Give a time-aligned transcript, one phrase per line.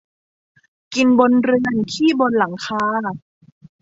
[0.93, 2.85] กินบนเรือนขี้บนหลังคา